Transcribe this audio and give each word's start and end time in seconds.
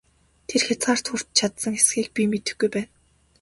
Тэр 0.47 0.61
хязгаарт 0.67 1.05
хүрч 1.07 1.27
чадсан 1.39 1.73
эсэхийг 1.79 2.09
би 2.15 2.23
мэдэхгүй 2.31 2.69
байна! 2.73 2.89